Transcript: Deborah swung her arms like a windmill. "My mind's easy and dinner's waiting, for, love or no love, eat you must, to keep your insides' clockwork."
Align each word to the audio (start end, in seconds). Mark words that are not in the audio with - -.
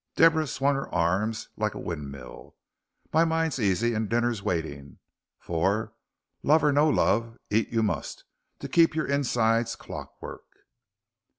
Deborah 0.15 0.47
swung 0.47 0.73
her 0.73 0.89
arms 0.91 1.49
like 1.57 1.75
a 1.75 1.79
windmill. 1.79 2.55
"My 3.13 3.23
mind's 3.23 3.59
easy 3.59 3.93
and 3.93 4.09
dinner's 4.09 4.41
waiting, 4.41 4.97
for, 5.37 5.93
love 6.41 6.63
or 6.63 6.71
no 6.73 6.89
love, 6.89 7.37
eat 7.51 7.69
you 7.69 7.83
must, 7.83 8.23
to 8.61 8.67
keep 8.67 8.95
your 8.95 9.05
insides' 9.05 9.75
clockwork." 9.75 10.43